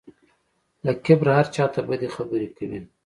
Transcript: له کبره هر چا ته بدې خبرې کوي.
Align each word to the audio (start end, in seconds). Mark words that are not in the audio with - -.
له 0.85 0.93
کبره 1.05 1.31
هر 1.37 1.47
چا 1.55 1.65
ته 1.73 1.79
بدې 1.89 2.09
خبرې 2.15 2.47
کوي. 2.57 2.79